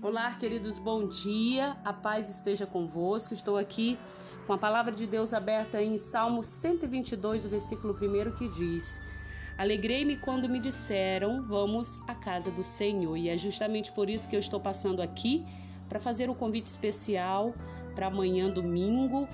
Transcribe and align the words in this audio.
Olá, 0.00 0.32
queridos, 0.32 0.78
bom 0.78 1.08
dia. 1.08 1.76
A 1.84 1.92
paz 1.92 2.30
esteja 2.30 2.64
convosco. 2.64 3.34
Estou 3.34 3.56
aqui 3.56 3.98
com 4.46 4.52
a 4.52 4.58
palavra 4.58 4.94
de 4.94 5.04
Deus 5.08 5.34
aberta 5.34 5.82
em 5.82 5.98
Salmo 5.98 6.44
122, 6.44 7.44
o 7.44 7.48
versículo 7.48 7.94
1 7.94 8.30
que 8.36 8.48
diz: 8.48 9.00
Alegrei-me 9.58 10.16
quando 10.16 10.48
me 10.48 10.60
disseram, 10.60 11.42
vamos 11.42 11.98
à 12.06 12.14
casa 12.14 12.48
do 12.48 12.62
Senhor. 12.62 13.16
E 13.16 13.28
é 13.28 13.36
justamente 13.36 13.90
por 13.90 14.08
isso 14.08 14.28
que 14.28 14.36
eu 14.36 14.40
estou 14.40 14.60
passando 14.60 15.02
aqui 15.02 15.44
para 15.88 15.98
fazer 15.98 16.30
um 16.30 16.34
convite 16.34 16.66
especial 16.66 17.52
para 17.96 18.06
amanhã, 18.06 18.48
domingo, 18.48 19.26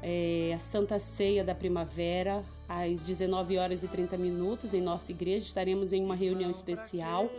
é, 0.00 0.52
a 0.54 0.58
Santa 0.60 1.00
Ceia 1.00 1.42
da 1.42 1.54
Primavera, 1.54 2.44
às 2.72 3.02
19 3.02 3.58
horas 3.58 3.82
e 3.82 3.88
30 3.88 4.16
minutos, 4.16 4.72
em 4.72 4.80
nossa 4.80 5.12
igreja. 5.12 5.44
Estaremos 5.44 5.92
em 5.92 6.02
uma 6.02 6.14
reunião 6.14 6.50
especial, 6.50 7.30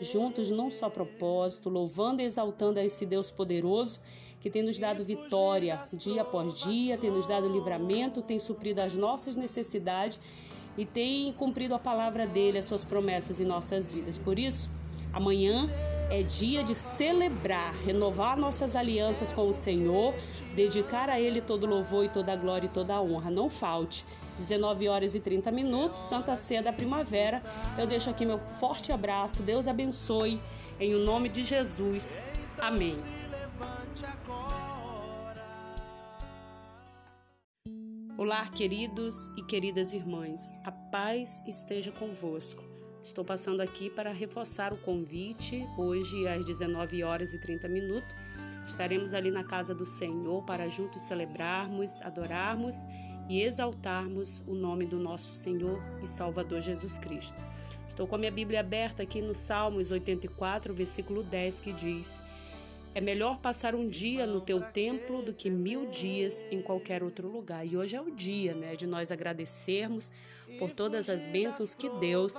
juntos 0.00 0.50
num 0.50 0.70
só 0.70 0.90
propósito, 0.90 1.68
louvando 1.68 2.22
e 2.22 2.24
exaltando 2.24 2.80
a 2.80 2.84
esse 2.84 3.06
Deus 3.06 3.30
poderoso 3.30 4.00
que 4.40 4.50
tem 4.50 4.62
nos 4.62 4.76
dado 4.76 5.04
vitória 5.04 5.84
dia 5.92 6.22
após 6.22 6.54
dia, 6.54 6.98
tem 6.98 7.12
nos 7.12 7.28
dado 7.28 7.48
livramento, 7.48 8.20
tem 8.20 8.40
suprido 8.40 8.80
as 8.80 8.92
nossas 8.92 9.36
necessidades 9.36 10.18
e 10.76 10.84
tem 10.84 11.32
cumprido 11.32 11.76
a 11.76 11.78
palavra 11.78 12.26
dele, 12.26 12.58
as 12.58 12.64
suas 12.64 12.84
promessas 12.84 13.40
em 13.40 13.44
nossas 13.44 13.92
vidas. 13.92 14.18
Por 14.18 14.40
isso, 14.40 14.68
amanhã 15.12 15.70
é 16.10 16.24
dia 16.24 16.64
de 16.64 16.74
celebrar, 16.74 17.72
renovar 17.84 18.36
nossas 18.36 18.74
alianças 18.74 19.32
com 19.32 19.48
o 19.48 19.54
Senhor, 19.54 20.12
dedicar 20.56 21.08
a 21.08 21.20
Ele 21.20 21.40
todo 21.40 21.64
louvor 21.64 22.04
e 22.04 22.08
toda 22.08 22.34
glória 22.34 22.66
e 22.66 22.70
toda 22.70 23.00
honra. 23.00 23.30
Não 23.30 23.48
falte. 23.48 24.04
19 24.36 24.88
horas 24.88 25.14
e 25.14 25.20
30 25.20 25.50
minutos, 25.50 26.02
Santa 26.02 26.36
Ceia 26.36 26.62
da 26.62 26.72
Primavera. 26.72 27.42
Eu 27.78 27.86
deixo 27.86 28.10
aqui 28.10 28.24
meu 28.24 28.38
forte 28.38 28.92
abraço. 28.92 29.42
Deus 29.42 29.66
abençoe. 29.66 30.40
Em 30.80 30.94
o 30.94 30.98
nome 30.98 31.28
de 31.28 31.42
Jesus. 31.42 32.18
Amém. 32.58 32.96
Olá, 38.16 38.46
queridos 38.48 39.28
e 39.36 39.42
queridas 39.42 39.92
irmãs. 39.92 40.52
A 40.64 40.70
paz 40.70 41.42
esteja 41.46 41.90
convosco. 41.90 42.62
Estou 43.02 43.24
passando 43.24 43.60
aqui 43.60 43.90
para 43.90 44.12
reforçar 44.12 44.72
o 44.72 44.76
convite. 44.76 45.66
Hoje, 45.76 46.28
às 46.28 46.44
19 46.44 47.02
horas 47.02 47.34
e 47.34 47.40
30 47.40 47.68
minutos, 47.68 48.14
estaremos 48.64 49.12
ali 49.12 49.30
na 49.30 49.42
casa 49.42 49.74
do 49.74 49.84
Senhor 49.84 50.44
para 50.44 50.68
juntos 50.68 51.02
celebrarmos, 51.02 52.00
adorarmos 52.02 52.84
e 53.28 53.42
exaltarmos 53.42 54.42
o 54.46 54.54
nome 54.54 54.86
do 54.86 54.98
nosso 54.98 55.34
Senhor 55.34 55.82
e 56.02 56.06
Salvador 56.06 56.60
Jesus 56.60 56.98
Cristo. 56.98 57.40
Estou 57.88 58.06
com 58.06 58.14
a 58.14 58.18
minha 58.18 58.30
Bíblia 58.30 58.60
aberta 58.60 59.02
aqui 59.02 59.20
no 59.20 59.34
Salmos 59.34 59.90
84, 59.90 60.72
versículo 60.72 61.22
10, 61.22 61.60
que 61.60 61.72
diz: 61.72 62.22
é 62.94 63.00
melhor 63.00 63.38
passar 63.38 63.74
um 63.74 63.88
dia 63.88 64.26
no 64.26 64.40
teu 64.40 64.60
templo 64.60 65.22
do 65.22 65.32
que 65.32 65.48
mil 65.48 65.86
dias 65.90 66.44
em 66.50 66.60
qualquer 66.60 67.02
outro 67.02 67.26
lugar. 67.28 67.66
E 67.66 67.76
hoje 67.76 67.96
é 67.96 68.00
o 68.00 68.10
dia, 68.10 68.54
né, 68.54 68.76
de 68.76 68.86
nós 68.86 69.10
agradecermos 69.10 70.12
por 70.58 70.70
todas 70.70 71.08
as 71.08 71.26
bênçãos 71.26 71.74
que 71.74 71.88
Deus 71.88 72.34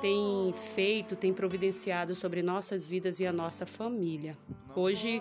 tem 0.00 0.54
feito, 0.74 1.16
tem 1.16 1.32
providenciado 1.32 2.14
sobre 2.14 2.40
nossas 2.42 2.86
vidas 2.86 3.18
e 3.18 3.26
a 3.26 3.32
nossa 3.32 3.66
família. 3.66 4.36
Hoje 4.76 5.20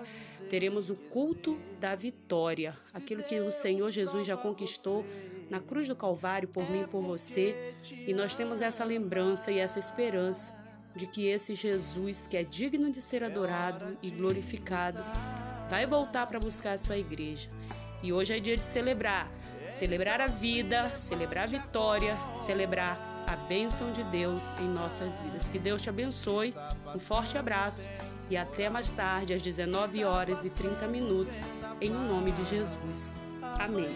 teremos 0.50 0.90
o 0.90 0.96
culto 0.96 1.58
da 1.80 1.96
vitória, 1.96 2.76
aquilo 2.94 3.24
que 3.24 3.40
o 3.40 3.52
Senhor 3.52 3.92
Jesus 3.92 4.26
já 4.26 4.36
conquistou 4.36 5.06
na 5.50 5.60
cruz 5.60 5.88
do 5.88 5.96
Calvário 5.96 6.48
por 6.48 6.70
mim 6.70 6.82
e 6.82 6.88
por 6.88 7.02
você. 7.02 7.76
E 8.08 8.14
nós 8.14 8.36
temos 8.36 8.62
essa 8.62 8.84
lembrança 8.84 9.52
e 9.52 9.60
essa 9.60 9.80
esperança 9.80 10.54
de 10.96 11.08
que 11.08 11.28
esse 11.28 11.56
Jesus, 11.56 12.28
que 12.28 12.36
é 12.36 12.44
digno 12.44 12.92
de 12.92 13.02
ser 13.02 13.24
adorado 13.24 13.98
e 14.02 14.10
glorificado, 14.10 15.00
vai 15.70 15.86
voltar 15.86 16.26
para 16.28 16.40
buscar 16.40 16.74
a 16.74 16.78
sua 16.78 16.98
igreja. 16.98 17.50
E 18.02 18.12
hoje 18.12 18.36
é 18.36 18.40
dia 18.40 18.58
de 18.58 18.64
celebrar 18.64 19.32
celebrar 19.70 20.20
a 20.20 20.28
vida, 20.28 20.90
celebrar 20.98 21.44
a 21.44 21.48
vitória, 21.48 22.18
celebrar 22.36 23.24
a 23.28 23.36
bênção 23.36 23.92
de 23.92 24.04
Deus 24.06 24.52
em 24.60 24.68
nossas 24.68 25.20
vidas. 25.20 25.48
Que 25.48 25.60
Deus 25.60 25.82
te 25.82 25.90
abençoe. 25.90 26.56
Um 26.94 27.00
forte 27.00 27.38
abraço 27.38 27.88
e 28.30 28.38
até 28.38 28.70
mais 28.70 28.92
tarde, 28.92 29.34
às 29.34 29.42
19 29.42 30.04
horas 30.04 30.46
e 30.46 30.50
30 30.52 30.88
minutos, 30.88 31.40
em 31.82 31.90
nome 31.90 32.32
de 32.32 32.44
Jesus. 32.44 33.14
Amém. 33.42 33.90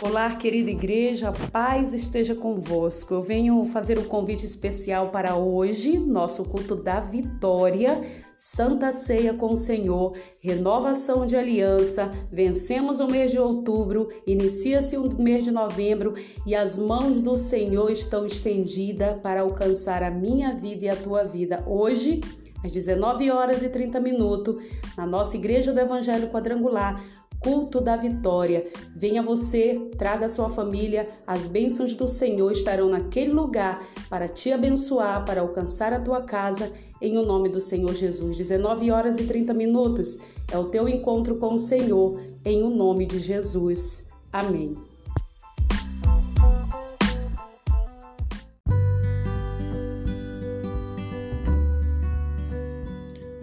Olá, 0.00 0.34
querida 0.36 0.70
igreja, 0.70 1.32
paz 1.52 1.92
esteja 1.92 2.34
convosco. 2.34 3.14
Eu 3.14 3.20
venho 3.20 3.64
fazer 3.64 3.98
um 3.98 4.04
convite 4.04 4.46
especial 4.46 5.10
para 5.10 5.36
hoje, 5.36 5.98
nosso 5.98 6.44
culto 6.44 6.74
da 6.74 6.98
vitória, 6.98 8.26
Santa 8.40 8.92
Ceia 8.92 9.34
com 9.34 9.54
o 9.54 9.56
Senhor, 9.56 10.16
renovação 10.40 11.26
de 11.26 11.36
aliança. 11.36 12.08
Vencemos 12.30 13.00
o 13.00 13.08
mês 13.08 13.32
de 13.32 13.38
outubro, 13.40 14.06
inicia-se 14.24 14.96
o 14.96 15.20
mês 15.20 15.42
de 15.42 15.50
novembro 15.50 16.14
e 16.46 16.54
as 16.54 16.78
mãos 16.78 17.20
do 17.20 17.36
Senhor 17.36 17.90
estão 17.90 18.24
estendidas 18.24 19.20
para 19.20 19.40
alcançar 19.40 20.04
a 20.04 20.10
minha 20.12 20.54
vida 20.54 20.84
e 20.84 20.88
a 20.88 20.94
tua 20.94 21.24
vida. 21.24 21.64
Hoje, 21.66 22.20
às 22.64 22.70
19 22.70 23.28
horas 23.28 23.60
e 23.60 23.68
30 23.68 23.98
minutos, 23.98 24.56
na 24.96 25.04
nossa 25.04 25.36
Igreja 25.36 25.72
do 25.72 25.80
Evangelho 25.80 26.30
Quadrangular, 26.30 27.04
culto 27.40 27.80
da 27.80 27.96
vitória. 27.96 28.66
Venha 28.94 29.22
você, 29.22 29.90
traga 29.96 30.28
sua 30.28 30.48
família, 30.48 31.08
as 31.26 31.46
bênçãos 31.46 31.94
do 31.94 32.08
Senhor 32.08 32.50
estarão 32.50 32.88
naquele 32.88 33.32
lugar 33.32 33.86
para 34.08 34.28
te 34.28 34.52
abençoar, 34.52 35.24
para 35.24 35.40
alcançar 35.40 35.92
a 35.92 36.00
tua 36.00 36.22
casa, 36.22 36.72
em 37.00 37.16
o 37.16 37.24
nome 37.24 37.48
do 37.48 37.60
Senhor 37.60 37.94
Jesus. 37.94 38.36
19 38.36 38.90
horas 38.90 39.18
e 39.18 39.24
30 39.24 39.54
minutos 39.54 40.18
é 40.52 40.58
o 40.58 40.64
teu 40.64 40.88
encontro 40.88 41.36
com 41.36 41.54
o 41.54 41.58
Senhor, 41.58 42.20
em 42.44 42.62
o 42.62 42.70
nome 42.70 43.06
de 43.06 43.18
Jesus. 43.18 44.08
Amém. 44.32 44.76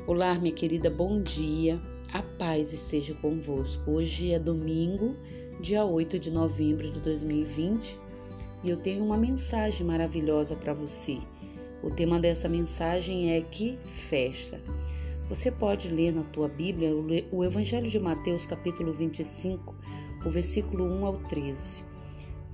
Olá, 0.08 0.36
minha 0.36 0.54
querida, 0.54 0.90
bom 0.90 1.20
dia. 1.22 1.82
A 2.16 2.24
paz 2.24 2.72
esteja 2.72 3.14
convosco. 3.16 3.92
Hoje 3.92 4.32
é 4.32 4.40
domingo, 4.40 5.18
dia 5.60 5.84
8 5.84 6.18
de 6.18 6.32
novembro 6.32 6.90
de 6.90 7.02
2020, 7.02 8.00
e 8.64 8.70
eu 8.70 8.78
tenho 8.78 9.04
uma 9.04 9.18
mensagem 9.18 9.86
maravilhosa 9.86 10.56
para 10.56 10.72
você. 10.72 11.18
O 11.84 11.90
tema 11.92 12.18
dessa 12.18 12.48
mensagem 12.48 13.34
é 13.34 13.42
que 13.42 13.78
festa. 13.84 14.62
Você 15.28 15.52
pode 15.52 15.90
ler 15.90 16.14
na 16.14 16.24
tua 16.24 16.48
Bíblia 16.48 16.92
o 17.34 17.44
Evangelho 17.44 17.90
de 17.90 18.00
Mateus, 18.00 18.46
capítulo 18.46 18.94
25, 18.94 19.76
o 20.26 20.30
versículo 20.30 20.86
1 20.86 21.06
ao 21.06 21.18
13. 21.18 21.84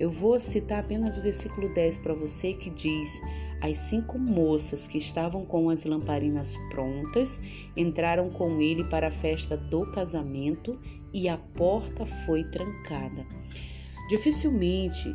Eu 0.00 0.10
vou 0.10 0.40
citar 0.40 0.82
apenas 0.82 1.16
o 1.16 1.22
versículo 1.22 1.72
10 1.72 1.98
para 1.98 2.14
você 2.14 2.52
que 2.52 2.68
diz: 2.68 3.20
as 3.62 3.78
cinco 3.78 4.18
moças 4.18 4.88
que 4.88 4.98
estavam 4.98 5.46
com 5.46 5.70
as 5.70 5.84
lamparinas 5.84 6.56
prontas 6.68 7.40
entraram 7.76 8.28
com 8.28 8.60
ele 8.60 8.82
para 8.82 9.06
a 9.06 9.10
festa 9.10 9.56
do 9.56 9.88
casamento 9.92 10.80
e 11.14 11.28
a 11.28 11.38
porta 11.38 12.04
foi 12.04 12.42
trancada. 12.42 13.24
Dificilmente 14.08 15.14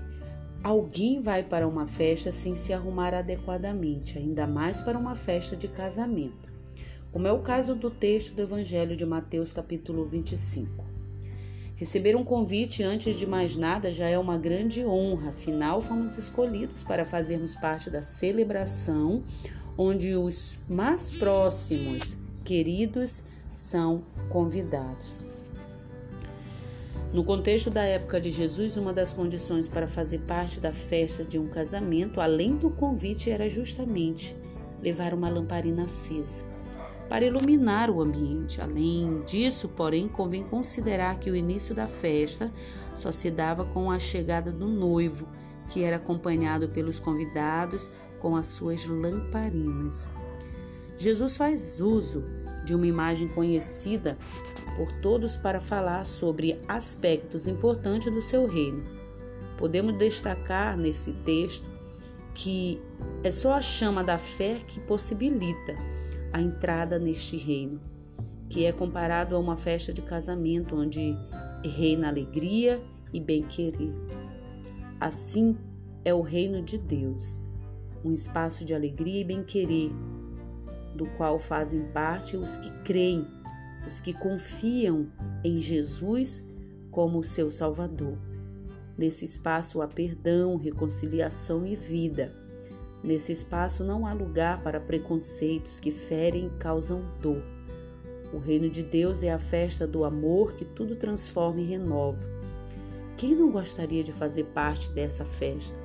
alguém 0.63 1.21
vai 1.21 1.43
para 1.43 1.67
uma 1.67 1.87
festa 1.87 2.31
sem 2.31 2.55
se 2.55 2.71
arrumar 2.71 3.13
adequadamente, 3.13 4.17
ainda 4.17 4.47
mais 4.47 4.79
para 4.79 4.97
uma 4.97 5.13
festa 5.13 5.57
de 5.57 5.67
casamento, 5.67 6.49
como 7.11 7.27
é 7.27 7.31
o 7.33 7.41
caso 7.41 7.75
do 7.75 7.91
texto 7.91 8.33
do 8.33 8.41
Evangelho 8.43 8.95
de 8.95 9.05
Mateus, 9.05 9.51
capítulo 9.51 10.05
25. 10.05 10.96
Receber 11.77 12.15
um 12.15 12.23
convite 12.23 12.81
antes 12.81 13.15
de 13.15 13.27
mais 13.27 13.55
nada 13.55 13.93
já 13.93 14.07
é 14.07 14.17
uma 14.17 14.35
grande 14.35 14.83
honra, 14.83 15.29
afinal, 15.29 15.79
fomos 15.79 16.17
escolhidos 16.17 16.83
para 16.83 17.05
fazermos 17.05 17.53
parte 17.53 17.91
da 17.91 18.01
celebração 18.01 19.23
onde 19.77 20.15
os 20.15 20.57
mais 20.67 21.11
próximos, 21.11 22.17
queridos, 22.43 23.21
são 23.53 24.03
convidados. 24.27 25.23
No 27.13 27.23
contexto 27.23 27.69
da 27.69 27.83
época 27.83 28.19
de 28.19 28.31
Jesus, 28.31 28.75
uma 28.75 28.91
das 28.91 29.13
condições 29.13 29.69
para 29.69 29.87
fazer 29.87 30.21
parte 30.21 30.59
da 30.59 30.73
festa 30.73 31.23
de 31.23 31.37
um 31.37 31.47
casamento, 31.47 32.19
além 32.19 32.55
do 32.55 32.71
convite, 32.71 33.29
era 33.29 33.47
justamente 33.47 34.35
levar 34.81 35.13
uma 35.13 35.29
lamparina 35.29 35.83
acesa 35.83 36.56
para 37.07 37.25
iluminar 37.25 37.89
o 37.89 38.01
ambiente. 38.01 38.61
Além 38.61 39.21
disso, 39.25 39.69
porém, 39.69 40.07
convém 40.07 40.43
considerar 40.43 41.17
que 41.19 41.29
o 41.29 41.35
início 41.35 41.73
da 41.73 41.87
festa 41.87 42.51
só 42.95 43.11
se 43.11 43.31
dava 43.31 43.65
com 43.65 43.89
a 43.91 43.99
chegada 43.99 44.51
do 44.51 44.67
noivo, 44.67 45.27
que 45.67 45.83
era 45.83 45.97
acompanhado 45.97 46.67
pelos 46.69 46.99
convidados 46.99 47.89
com 48.19 48.35
as 48.35 48.47
suas 48.47 48.85
lamparinas. 48.85 50.09
Jesus 50.97 51.37
faz 51.37 51.79
uso 51.79 52.23
de 52.65 52.73
uma 52.73 52.87
imagem 52.87 53.27
conhecida 53.27 54.17
por 54.75 54.91
todos 55.01 55.37
para 55.37 55.59
falar 55.59 56.05
sobre 56.05 56.59
aspectos 56.67 57.47
importantes 57.47 58.11
do 58.11 58.21
seu 58.21 58.45
reino. 58.45 58.83
Podemos 59.57 59.97
destacar 59.97 60.75
nesse 60.75 61.13
texto 61.13 61.67
que 62.35 62.79
é 63.23 63.31
só 63.31 63.53
a 63.53 63.61
chama 63.61 64.03
da 64.03 64.17
fé 64.17 64.59
que 64.67 64.79
possibilita 64.81 65.75
a 66.33 66.41
entrada 66.41 66.99
neste 66.99 67.37
reino, 67.37 67.79
que 68.49 68.65
é 68.65 68.71
comparado 68.71 69.35
a 69.35 69.39
uma 69.39 69.57
festa 69.57 69.91
de 69.91 70.01
casamento 70.01 70.75
onde 70.75 71.17
reina 71.63 72.07
alegria 72.07 72.79
e 73.13 73.19
bem-querer. 73.19 73.93
Assim 74.99 75.57
é 76.03 76.13
o 76.13 76.21
reino 76.21 76.61
de 76.61 76.77
Deus, 76.77 77.39
um 78.03 78.11
espaço 78.11 78.63
de 78.63 78.73
alegria 78.73 79.21
e 79.21 79.25
bem-querer, 79.25 79.91
do 80.95 81.05
qual 81.17 81.37
fazem 81.37 81.83
parte 81.91 82.35
os 82.37 82.57
que 82.57 82.71
creem, 82.83 83.27
os 83.85 83.99
que 83.99 84.13
confiam 84.13 85.07
em 85.43 85.59
Jesus 85.59 86.45
como 86.91 87.23
seu 87.23 87.51
Salvador. 87.51 88.17
Nesse 88.97 89.25
espaço 89.25 89.81
há 89.81 89.87
perdão, 89.87 90.57
reconciliação 90.57 91.65
e 91.65 91.75
vida. 91.75 92.33
Nesse 93.03 93.31
espaço 93.31 93.83
não 93.83 94.05
há 94.05 94.13
lugar 94.13 94.61
para 94.63 94.79
preconceitos 94.79 95.79
que 95.79 95.91
ferem 95.91 96.47
e 96.47 96.57
causam 96.57 97.03
dor. 97.21 97.43
O 98.33 98.37
reino 98.37 98.69
de 98.69 98.83
Deus 98.83 99.23
é 99.23 99.31
a 99.31 99.37
festa 99.37 99.87
do 99.87 100.03
amor 100.03 100.53
que 100.53 100.65
tudo 100.65 100.95
transforma 100.95 101.61
e 101.61 101.65
renova. 101.65 102.27
Quem 103.15 103.35
não 103.35 103.49
gostaria 103.49 104.03
de 104.03 104.11
fazer 104.11 104.43
parte 104.45 104.89
dessa 104.89 105.23
festa? 105.23 105.77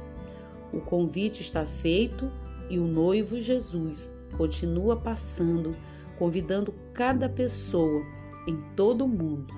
O 0.73 0.81
convite 0.81 1.41
está 1.41 1.64
feito 1.64 2.31
e 2.69 2.79
o 2.79 2.87
noivo 2.87 3.38
Jesus 3.38 4.12
continua 4.37 4.97
passando, 4.97 5.76
convidando 6.19 6.75
cada 6.93 7.29
pessoa 7.29 8.03
em 8.47 8.56
todo 8.75 9.05
o 9.05 9.09
mundo. 9.09 9.53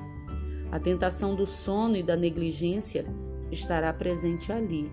A 0.70 0.78
tentação 0.78 1.34
do 1.34 1.46
sono 1.46 1.96
e 1.96 2.02
da 2.02 2.16
negligência 2.16 3.06
estará 3.50 3.92
presente 3.92 4.52
ali. 4.52 4.90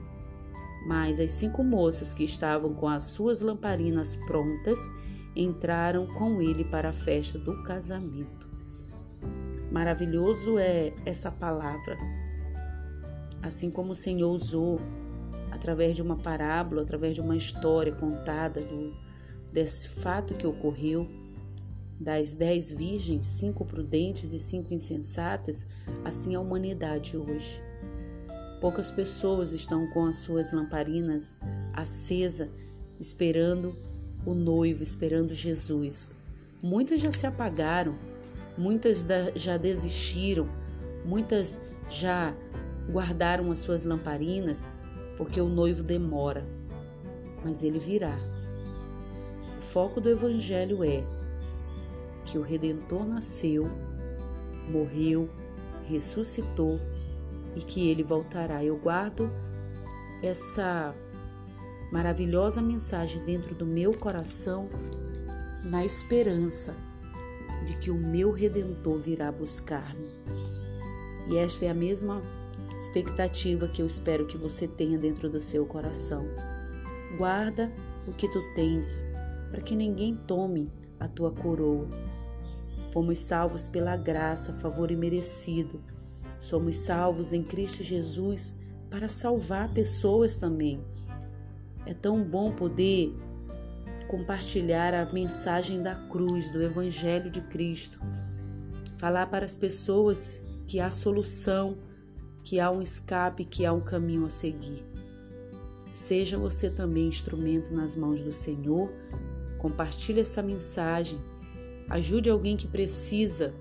Mas 0.86 1.19
as 1.19 1.31
cinco 1.31 1.63
moças 1.63 2.13
que 2.13 2.24
estavam 2.24 2.74
com 2.74 2.88
as 2.88 3.04
suas 3.04 3.42
lamparinas 3.42 4.16
prontas 4.16 4.80
entraram 5.36 6.07
com 6.07 6.42
ele 6.42 6.66
para 6.66 6.89
a 6.89 6.94
festa 6.94 7.38
do 7.38 7.63
casamento. 7.63 8.50
Maravilhoso 9.72 10.57
é 10.57 10.94
essa 11.06 11.31
palavra. 11.31 11.98
Assim 13.42 13.72
como 13.72 13.92
o 13.92 13.95
Senhor 13.95 14.30
usou 14.30 14.80
através 15.51 15.95
de 15.95 16.01
uma 16.01 16.18
parábola, 16.18 16.81
através 16.81 17.16
de 17.16 17.22
uma 17.22 17.38
história 17.38 17.94
contada 17.94 18.60
do, 18.62 18.94
desse 19.51 19.88
fato 19.88 20.34
que 20.34 20.45
ocorreu, 20.45 21.07
das 22.00 22.34
dez 22.34 22.72
virgens, 22.72 23.27
cinco 23.27 23.63
prudentes 23.63 24.34
e 24.34 24.39
cinco 24.39 24.74
insensatas, 24.74 25.68
assim 26.04 26.36
a 26.36 26.39
humanidade 26.39 27.16
hoje. 27.16 27.62
Poucas 28.62 28.92
pessoas 28.92 29.54
estão 29.54 29.88
com 29.88 30.06
as 30.06 30.18
suas 30.18 30.54
lamparinas 30.54 31.42
acesa, 31.74 32.48
esperando 33.00 33.75
o 34.24 34.36
noivo, 34.36 34.84
esperando 34.84 35.34
Jesus. 35.34 36.12
Muitas 36.62 37.00
já 37.00 37.12
se 37.12 37.25
apagaram, 37.25 37.96
muitas 38.56 39.04
já 39.36 39.58
desistiram, 39.58 40.48
muitas 41.04 41.60
já 41.90 42.36
guardaram 42.88 43.50
as 43.50 43.58
suas 43.58 43.84
lamparinas 43.84 44.68
porque 45.18 45.42
o 45.42 45.50
noivo 45.50 45.81
demora, 45.81 46.46
mas 47.44 47.63
ele 47.63 47.80
virá. 47.80 48.16
O 49.58 49.62
foco 49.62 50.00
do 50.00 50.08
Evangelho 50.08 50.84
é 50.84 51.04
que 52.25 52.38
o 52.38 52.44
Redentor 52.44 53.08
nasceu, 53.08 53.68
morreu, 54.69 55.28
ressuscitou 55.88 56.80
e 57.56 57.62
que 57.62 57.89
ele 57.89 58.03
voltará. 58.03 58.63
Eu 58.63 58.77
guardo 58.77 59.31
essa 60.21 60.95
maravilhosa 61.92 62.62
mensagem 62.62 63.24
dentro 63.24 63.53
do 63.53 63.65
meu 63.65 63.94
coração 63.94 64.69
na 65.63 65.86
esperança 65.86 66.75
de 67.65 67.77
que 67.77 67.92
o 67.92 67.95
meu 67.95 68.31
Redentor 68.31 68.98
virá 68.98 69.31
buscar-me. 69.31 70.09
E 71.27 71.38
esta 71.38 71.65
é 71.65 71.69
a 71.69 71.74
mesma 71.74 72.21
expectativa 72.75 73.68
que 73.68 73.81
eu 73.81 73.86
espero 73.86 74.25
que 74.25 74.38
você 74.38 74.68
tenha 74.68 74.98
dentro 74.98 75.30
do 75.30 75.39
seu 75.39 75.65
coração. 75.65 76.25
Guarda 77.18 77.71
o 78.07 78.12
que 78.12 78.27
tu 78.27 78.42
tens, 78.56 79.06
para 79.51 79.62
que 79.62 79.75
ninguém 79.75 80.15
tome 80.27 80.71
a 81.00 81.07
tua 81.07 81.31
coroa. 81.31 81.88
Fomos 82.92 83.19
salvos 83.19 83.68
pela 83.68 83.95
graça, 83.95 84.53
favor 84.53 84.89
e 84.89 84.95
merecido. 84.95 85.81
Somos 86.41 86.75
salvos 86.77 87.33
em 87.33 87.43
Cristo 87.43 87.83
Jesus 87.83 88.55
para 88.89 89.07
salvar 89.07 89.71
pessoas 89.71 90.38
também. 90.38 90.83
É 91.85 91.93
tão 91.93 92.23
bom 92.23 92.51
poder 92.51 93.15
compartilhar 94.07 94.91
a 94.95 95.05
mensagem 95.13 95.83
da 95.83 95.93
cruz, 95.93 96.49
do 96.49 96.63
Evangelho 96.63 97.29
de 97.29 97.41
Cristo. 97.41 98.01
Falar 98.97 99.27
para 99.27 99.45
as 99.45 99.53
pessoas 99.53 100.41
que 100.65 100.79
há 100.79 100.89
solução 100.89 101.77
que 102.43 102.59
há 102.59 102.71
um 102.71 102.81
escape, 102.81 103.45
que 103.45 103.63
há 103.63 103.71
um 103.71 103.79
caminho 103.79 104.25
a 104.25 104.29
seguir. 104.29 104.83
Seja 105.91 106.39
você 106.39 106.71
também 106.71 107.07
instrumento 107.07 107.71
nas 107.71 107.95
mãos 107.95 108.19
do 108.19 108.33
Senhor. 108.33 108.89
Compartilhe 109.59 110.21
essa 110.21 110.41
mensagem. 110.41 111.19
Ajude 111.88 112.31
alguém 112.31 112.57
que 112.57 112.67
precisa 112.67 113.53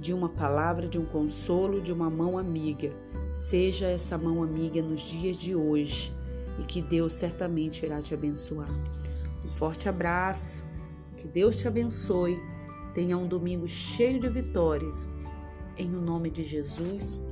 de 0.00 0.14
uma 0.14 0.30
palavra, 0.30 0.88
de 0.88 0.98
um 0.98 1.04
consolo, 1.04 1.80
de 1.80 1.92
uma 1.92 2.08
mão 2.08 2.38
amiga. 2.38 2.90
Seja 3.30 3.86
essa 3.86 4.16
mão 4.16 4.42
amiga 4.42 4.82
nos 4.82 5.02
dias 5.02 5.36
de 5.36 5.54
hoje 5.54 6.16
e 6.58 6.64
que 6.64 6.80
Deus 6.80 7.14
certamente 7.14 7.84
irá 7.84 8.00
te 8.00 8.14
abençoar. 8.14 8.70
Um 9.44 9.52
forte 9.52 9.88
abraço, 9.88 10.64
que 11.18 11.28
Deus 11.28 11.54
te 11.54 11.68
abençoe. 11.68 12.40
Tenha 12.94 13.16
um 13.16 13.28
domingo 13.28 13.68
cheio 13.68 14.18
de 14.18 14.28
vitórias. 14.28 15.10
Em 15.76 15.94
o 15.94 16.00
nome 16.00 16.30
de 16.30 16.42
Jesus. 16.42 17.26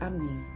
Amém. 0.00 0.55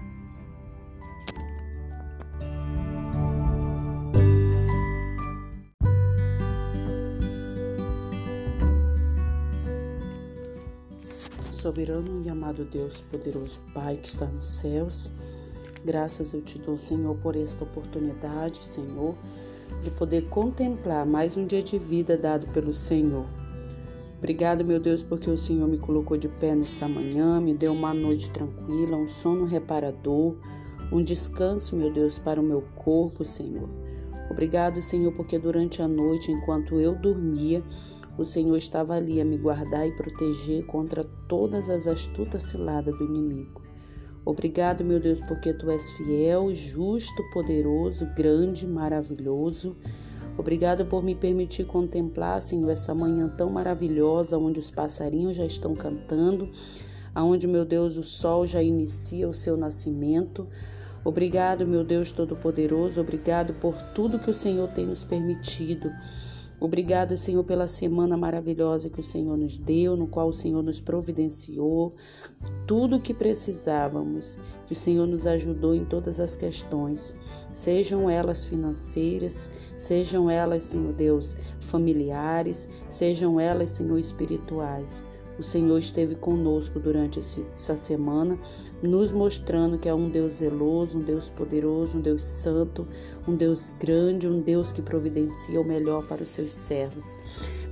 Soberano 11.60 12.22
e 12.24 12.30
amado 12.30 12.64
Deus, 12.64 13.02
poderoso 13.02 13.60
Pai 13.74 13.98
que 13.98 14.08
está 14.08 14.24
nos 14.24 14.46
céus, 14.46 15.10
graças 15.84 16.32
eu 16.32 16.40
te 16.40 16.58
dou, 16.58 16.78
Senhor, 16.78 17.14
por 17.16 17.36
esta 17.36 17.64
oportunidade, 17.64 18.64
Senhor, 18.64 19.14
de 19.82 19.90
poder 19.90 20.22
contemplar 20.30 21.04
mais 21.04 21.36
um 21.36 21.44
dia 21.44 21.62
de 21.62 21.76
vida 21.76 22.16
dado 22.16 22.46
pelo 22.54 22.72
Senhor. 22.72 23.26
Obrigado, 24.16 24.64
meu 24.64 24.80
Deus, 24.80 25.02
porque 25.02 25.28
o 25.28 25.36
Senhor 25.36 25.68
me 25.68 25.76
colocou 25.76 26.16
de 26.16 26.28
pé 26.28 26.54
nesta 26.54 26.88
manhã, 26.88 27.38
me 27.42 27.52
deu 27.52 27.74
uma 27.74 27.92
noite 27.92 28.30
tranquila, 28.30 28.96
um 28.96 29.06
sono 29.06 29.44
reparador, 29.44 30.36
um 30.90 31.04
descanso, 31.04 31.76
meu 31.76 31.92
Deus, 31.92 32.18
para 32.18 32.40
o 32.40 32.44
meu 32.44 32.62
corpo, 32.74 33.22
Senhor. 33.22 33.68
Obrigado, 34.30 34.80
Senhor, 34.80 35.12
porque 35.12 35.38
durante 35.38 35.82
a 35.82 35.88
noite, 35.88 36.32
enquanto 36.32 36.80
eu 36.80 36.94
dormia, 36.94 37.62
o 38.18 38.24
Senhor 38.24 38.56
estava 38.56 38.94
ali 38.94 39.20
a 39.20 39.24
me 39.24 39.38
guardar 39.38 39.86
e 39.86 39.92
proteger 39.92 40.66
contra 40.66 41.04
todas 41.28 41.70
as 41.70 41.86
astutas 41.86 42.42
ciladas 42.42 42.96
do 42.98 43.04
inimigo. 43.04 43.62
Obrigado, 44.24 44.84
meu 44.84 45.00
Deus, 45.00 45.18
porque 45.20 45.52
tu 45.54 45.70
és 45.70 45.90
fiel, 45.92 46.52
justo, 46.52 47.22
poderoso, 47.32 48.06
grande, 48.14 48.66
maravilhoso. 48.66 49.76
Obrigado 50.36 50.84
por 50.84 51.02
me 51.02 51.14
permitir 51.14 51.64
contemplar, 51.64 52.40
Senhor, 52.42 52.70
essa 52.70 52.94
manhã 52.94 53.28
tão 53.28 53.50
maravilhosa, 53.50 54.38
onde 54.38 54.60
os 54.60 54.70
passarinhos 54.70 55.36
já 55.36 55.44
estão 55.44 55.74
cantando, 55.74 56.48
aonde, 57.14 57.46
meu 57.46 57.64
Deus, 57.64 57.96
o 57.96 58.02
sol 58.02 58.46
já 58.46 58.62
inicia 58.62 59.28
o 59.28 59.34
seu 59.34 59.56
nascimento. 59.56 60.46
Obrigado, 61.02 61.66
meu 61.66 61.82
Deus 61.82 62.12
Todo-Poderoso, 62.12 63.00
obrigado 63.00 63.54
por 63.54 63.74
tudo 63.94 64.18
que 64.18 64.30
o 64.30 64.34
Senhor 64.34 64.68
tem 64.68 64.86
nos 64.86 65.02
permitido. 65.02 65.90
Obrigado, 66.60 67.16
Senhor, 67.16 67.42
pela 67.42 67.66
semana 67.66 68.18
maravilhosa 68.18 68.90
que 68.90 69.00
o 69.00 69.02
Senhor 69.02 69.34
nos 69.34 69.56
deu, 69.56 69.96
no 69.96 70.06
qual 70.06 70.28
o 70.28 70.32
Senhor 70.32 70.62
nos 70.62 70.78
providenciou 70.78 71.94
tudo 72.66 72.96
o 72.96 73.00
que 73.00 73.14
precisávamos. 73.14 74.38
O 74.70 74.74
Senhor 74.74 75.06
nos 75.06 75.26
ajudou 75.26 75.74
em 75.74 75.86
todas 75.86 76.20
as 76.20 76.36
questões, 76.36 77.16
sejam 77.50 78.10
elas 78.10 78.44
financeiras, 78.44 79.50
sejam 79.74 80.30
elas, 80.30 80.64
Senhor 80.64 80.92
Deus, 80.92 81.34
familiares, 81.60 82.68
sejam 82.90 83.40
elas, 83.40 83.70
Senhor, 83.70 83.98
espirituais. 83.98 85.02
O 85.40 85.42
Senhor 85.42 85.78
esteve 85.78 86.14
conosco 86.16 86.78
durante 86.78 87.18
essa 87.18 87.74
semana, 87.74 88.38
nos 88.82 89.10
mostrando 89.10 89.78
que 89.78 89.88
é 89.88 89.94
um 89.94 90.10
Deus 90.10 90.34
zeloso, 90.34 90.98
um 90.98 91.02
Deus 91.02 91.30
poderoso, 91.30 91.96
um 91.96 92.00
Deus 92.02 92.22
santo, 92.22 92.86
um 93.26 93.34
Deus 93.34 93.72
grande, 93.80 94.28
um 94.28 94.42
Deus 94.42 94.70
que 94.70 94.82
providencia 94.82 95.58
o 95.58 95.64
melhor 95.64 96.06
para 96.06 96.22
os 96.22 96.28
seus 96.28 96.52
servos. 96.52 97.16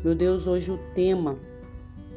Meu 0.02 0.14
Deus, 0.14 0.46
hoje 0.46 0.72
o 0.72 0.78
tema 0.94 1.36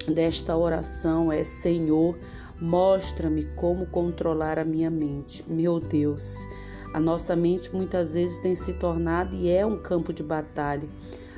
desta 0.08 0.55
oração 0.55 1.29
é: 1.29 1.43
Senhor, 1.43 2.17
mostra-me 2.58 3.43
como 3.58 3.86
controlar 3.88 4.58
a 4.58 4.63
minha 4.63 4.89
mente. 4.89 5.43
Meu 5.51 5.81
Deus, 5.81 6.48
a 6.93 7.00
nossa 7.01 7.36
mente 7.36 7.75
muitas 7.75 8.13
vezes 8.13 8.39
tem 8.39 8.55
se 8.55 8.72
tornado 8.75 9.36
e 9.36 9.50
é 9.50 9.65
um 9.65 9.77
campo 9.77 10.13
de 10.13 10.24
batalha 10.24 10.88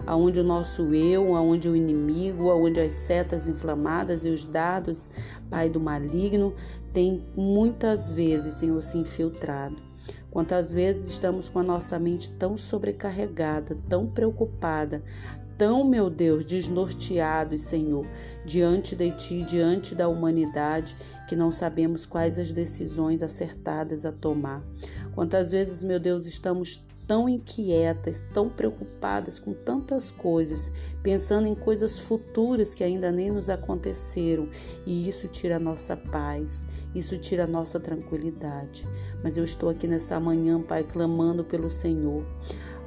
aonde 0.05 0.39
o 0.39 0.43
nosso 0.43 0.93
eu, 0.93 1.36
aonde 1.36 1.69
o 1.69 1.75
inimigo, 1.75 2.50
aonde 2.50 2.79
as 2.79 2.93
setas 2.93 3.48
inflamadas 3.48 4.25
e 4.25 4.29
os 4.29 4.45
dados, 4.45 5.12
Pai 5.50 5.69
do 5.69 5.79
maligno, 5.79 6.53
tem 6.93 7.25
muitas 7.36 8.12
vezes, 8.12 8.55
Senhor, 8.55 8.81
se 8.81 8.98
infiltrado. 8.98 9.75
Quantas 10.29 10.72
vezes 10.72 11.12
estamos 11.12 11.48
com 11.48 11.60
a 11.60 11.63
nossa 11.63 12.00
mente 12.00 12.31
tão 12.31 12.57
sobrecarregada, 12.57 13.77
tão 13.88 14.07
preocupada, 14.07 15.03
tão, 15.57 15.83
meu 15.83 16.10
Deus, 16.10 16.43
desnorteados, 16.43 17.62
Senhor, 17.62 18.05
diante 18.45 18.95
de 18.95 19.12
Ti, 19.12 19.43
diante 19.43 19.93
da 19.93 20.07
humanidade, 20.07 20.98
que 21.27 21.36
não 21.36 21.51
sabemos 21.51 22.05
quais 22.05 22.39
as 22.39 22.51
decisões 22.51 23.22
acertadas 23.22 24.05
a 24.05 24.12
tomar. 24.12 24.63
Quantas 25.13 25.51
vezes, 25.51 25.83
meu 25.83 26.00
Deus, 26.00 26.25
estamos 26.25 26.83
tão 27.07 27.27
inquietas, 27.27 28.25
tão 28.33 28.50
preocupadas 28.50 29.39
com 29.39 29.53
tantas 29.53 30.12
coisas, 30.12 30.72
pensando 31.01 31.48
em 31.48 31.55
coisas 31.55 32.00
futuras 32.00 32.74
que 32.74 32.83
ainda 32.83 33.12
nem 33.12 33.31
nos 33.31 33.50
aconteceram, 33.50 34.50
e 34.86 35.07
isso 35.07 35.27
tira 35.27 35.57
a 35.57 35.60
nossa 35.60 35.95
paz, 35.95 36.65
isso 36.95 37.17
tira 37.17 37.43
a 37.43 37.48
nossa 37.48 37.79
tranquilidade. 37.79 38.88
Mas 39.24 39.38
eu 39.38 39.43
estou 39.43 39.69
aqui 39.69 39.88
nessa 39.88 40.19
manhã, 40.19 40.62
Pai, 40.62 40.83
clamando 40.83 41.43
pelo 41.43 41.69
Senhor. 41.69 42.25